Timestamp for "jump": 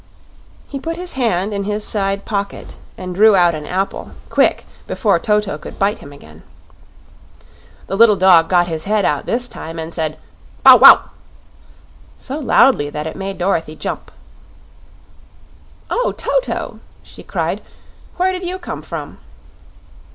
13.75-14.11